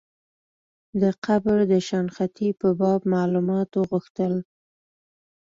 د 1.01 1.03
قبر 1.25 1.57
د 1.71 1.73
شنختې 1.87 2.47
په 2.61 2.67
باب 2.79 3.01
معلومات 3.13 3.69
وغوښتل. 3.73 4.33